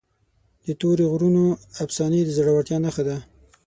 [0.65, 1.43] د تورې غرونو
[1.83, 3.17] افسانې د زړورتیا نښه ده.